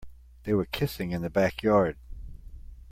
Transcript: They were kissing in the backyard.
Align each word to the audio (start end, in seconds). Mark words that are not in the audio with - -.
They 0.45 0.53
were 0.55 0.65
kissing 0.65 1.11
in 1.11 1.21
the 1.21 1.29
backyard. 1.29 1.95